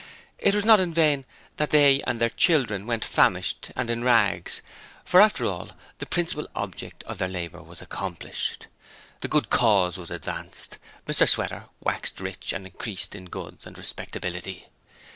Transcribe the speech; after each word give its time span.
It 0.39 0.55
was 0.55 0.65
not 0.65 0.79
in 0.79 0.95
vain 0.95 1.25
that 1.57 1.69
they 1.69 2.01
and 2.07 2.19
their 2.19 2.31
children 2.31 2.87
went 2.87 3.05
famished 3.05 3.69
and 3.75 3.87
in 3.87 4.03
rags, 4.03 4.63
for 5.05 5.21
after 5.21 5.45
all, 5.45 5.73
the 5.99 6.07
principal 6.07 6.47
object 6.55 7.03
of 7.03 7.19
their 7.19 7.27
labour 7.27 7.61
was 7.61 7.83
accomplished: 7.83 8.65
the 9.19 9.27
Good 9.27 9.51
Cause 9.51 9.99
was 9.99 10.09
advanced. 10.09 10.79
Mr 11.05 11.29
Sweater 11.29 11.65
waxed 11.81 12.19
rich 12.19 12.51
and 12.51 12.65
increased 12.65 13.13
in 13.13 13.25
goods 13.25 13.67
and 13.67 13.77
respectability. 13.77 14.69